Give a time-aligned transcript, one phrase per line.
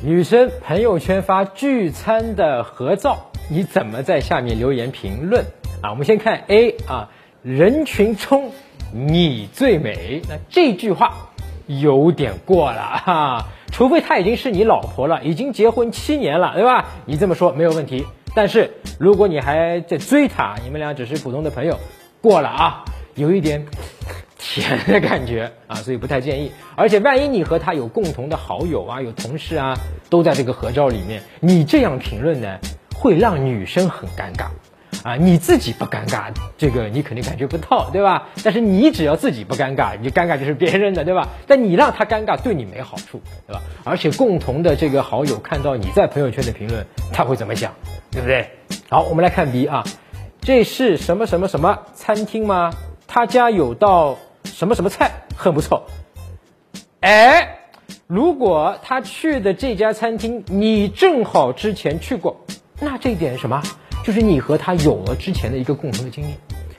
[0.00, 5.44] 女生朋友圈发聚餐的合照，你怎么在下面留言评论
[5.82, 5.90] 啊？
[5.90, 7.10] 我们先看 A 啊，
[7.42, 8.52] 人群中
[8.94, 10.22] 你最美。
[10.28, 11.32] 那这句话
[11.66, 16.84] 有点过了哈，除非她已经是你老婆了，已经结婚七年了，对吧？
[17.04, 18.06] 你这么说没有问题。
[18.36, 18.70] 但是
[19.00, 21.76] 如果你还在追她，你们俩只是普通的朋友，
[22.22, 22.84] 过了啊，
[23.16, 23.66] 有一点。
[24.38, 26.52] 甜的感觉啊，所以不太建议。
[26.76, 29.76] 而且万一你和他有共同的好友啊，有同事啊，
[30.08, 32.58] 都在这个合照里面，你这样评论呢，
[32.94, 34.46] 会让女生很尴尬
[35.02, 35.16] 啊。
[35.16, 38.28] 你自己不尴尬，这个你肯定感觉不到，对吧？
[38.44, 41.26] 但是你只要自己不尴尬，你尴尬就是别人的，对吧？
[41.48, 43.60] 但你让他尴尬，对你没好处，对吧？
[43.82, 47.74] 而且共同的这个好友看到你在朋友圈的评论，他会怎么想，
[48.12, 48.48] 对不对？
[48.88, 49.82] 好，我们来看 B 啊，
[50.40, 52.70] 这是什么什么什么餐厅吗？
[53.08, 54.16] 他家有道。
[54.58, 55.86] 什么什么菜很不错，
[56.98, 57.60] 哎，
[58.08, 62.44] 如果他去的这家餐厅你正好之前去过，
[62.80, 63.62] 那这一点什么？
[64.02, 66.34] 就是你和他有了之前的一个共同的经历，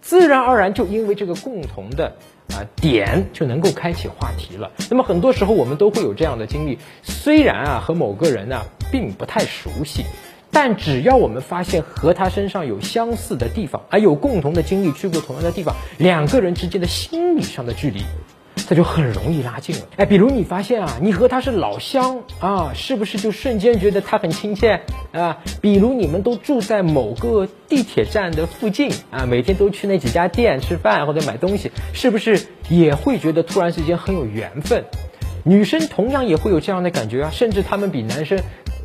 [0.00, 2.16] 自然而然就因为这个共同的
[2.48, 4.72] 啊点就能够开启话题了。
[4.90, 10.04] 那么很多时候我们都会有这样的经历，虽然啊和某个人呢并不太熟悉。
[10.50, 18.02] 但只要我们发现和他身上有相似的地方，而有共同的经历，去过同样的地方，两个人之间的心理上的距离，
[18.68, 19.82] 这就很容易拉近了。
[19.96, 24.80] 哎，比如你发现啊，你和他是老乡啊，是不是就瞬间觉得他很亲切
[25.12, 25.38] 啊？
[25.60, 34.84] 比如你们都住在某个地铁站的附近啊，每天都去那几家店吃饭或者买东西，是不是也会觉得突然之间很有缘分？
[35.42, 38.38] 女生同样也会有这样的感觉啊，甚至他们比男生。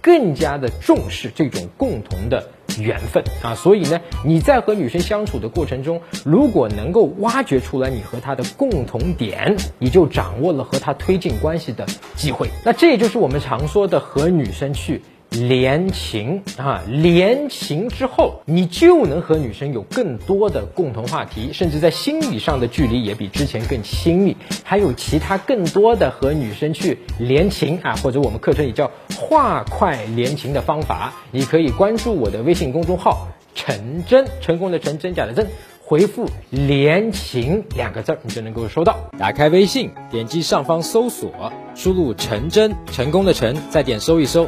[0.06, 12.52] 更加的重视这种共同的缘分啊，所以呢，你在和女生相处的过程中，如果能够挖掘出来你和她的共同点，你就掌握了和她推进关系的机会。
[12.64, 15.02] 那这也就是我们常说的和女生去。
[15.36, 24.38] 连情啊，连情之后，你就能和女生有更多的共同话题，甚至在心理上的距离也比之前更亲密。
[24.64, 35.48] 还有其他更多的和女生去连情啊，或者我们课程也叫画快连情的方法，你可以关注我的微信公众号“陈真”，成功的陈，真假的真，
[35.84, 38.98] 回复“连情”两个字儿，你就能够收到。
[39.20, 44.48] 打开微信，点击上方搜索，输入“陈真”，成功的陈，再点搜一搜。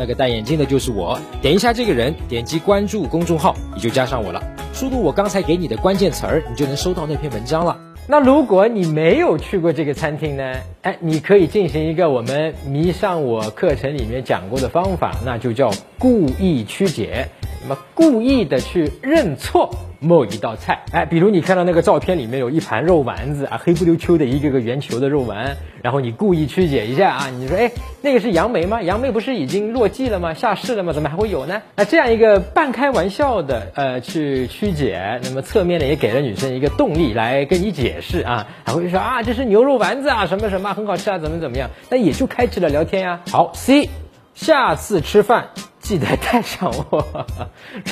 [0.00, 4.42] 那个戴眼镜的就是我，点一下这个人，点击关注公众号，你就加上我了。
[4.72, 7.78] 输入我刚才给你的关键词儿，你就能收到那篇文章了。
[8.08, 10.54] 那如果你没有去过这个餐厅呢？
[10.80, 17.28] 哎，你可以进行一个我们迷上我课程里面讲过的方法，那就叫故意曲解。
[17.62, 19.70] 那么故意的去认错。
[20.02, 27.70] 某一道菜，哎，比如你看到那个照片里面有一盘肉丸子啊，黑不溜秋的一个个圆球的肉丸，然后你故意曲解一下啊，你说，哎，
[28.00, 28.80] 那个是杨梅吗？
[28.80, 30.32] 杨梅不是已经落季了吗？
[30.32, 30.94] 下市了吗？
[30.94, 31.60] 怎么还会有呢？
[31.76, 41.68] 那这样一个半开玩笑的呃去曲解，那么侧面呢也给了女生一个动力来跟你解释啊，还会说啊这是牛肉丸子啊，什么什么很好吃啊，怎么怎么样？
[41.90, 43.20] 那也就开启了聊天呀。
[43.30, 43.90] 好，C，
[44.32, 45.50] 下次吃饭
[45.90, 47.26] 记得带上我。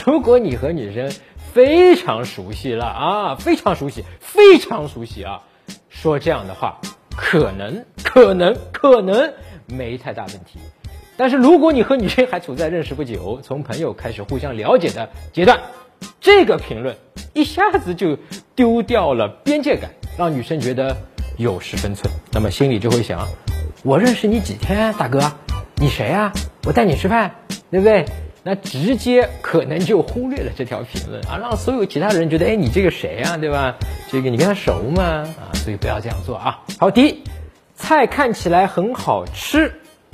[0.07, 1.11] 如果你和女生。
[1.51, 5.43] 非常熟悉了啊，非常熟悉，非常熟悉啊！
[5.89, 6.79] 说这样的话，
[7.17, 9.33] 可能、 可能、可能
[9.67, 10.61] 没太大问题。
[11.17, 15.59] 但是如果你和女生还处在认识不久、从朋友开始互相了解的阶段，
[16.21, 16.95] 这个评论
[17.33, 18.17] 一下子就
[18.55, 20.97] 丢掉了边界感，让女生觉得
[21.39, 23.27] 有失分寸，那么心里就会想：
[23.83, 25.33] 我认识你几天，大哥？
[25.77, 26.31] 你谁啊？
[26.65, 27.35] 我带你吃饭，
[27.71, 28.05] 对不对？
[28.45, 33.77] 那直接可能就忽略了这条评论啊，让所有其他人觉得，哎，你这个谁呀，对吧？
[34.11, 35.03] 这个你跟他熟吗？
[35.03, 36.59] 啊，所以不要这样做啊。
[36.79, 37.23] 好，第一，
[37.75, 39.71] 菜看起来很好吃，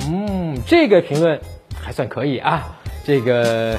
[0.09, 1.39] 嗯，这个评论
[1.81, 2.77] 还算可以啊。
[3.05, 3.79] 这个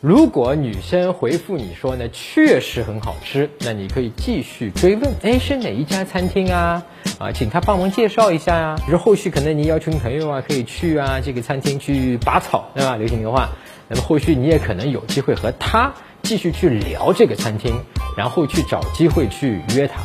[0.00, 6.82] 如果女生回复你说呢，确实很好吃，那你可以继续追问，哎，是哪一家餐厅啊？
[7.18, 8.76] 啊，请他帮忙介绍一下呀。
[8.84, 12.96] 比如后续可能你邀请朋友啊，可以去啊这个餐厅去拔草，对吧？
[12.96, 13.48] 流行的话。
[13.88, 15.92] 那么后续你也可能有机会和他
[16.22, 17.74] 继续去聊这个餐厅，
[18.16, 20.00] 然后去找机会去约他。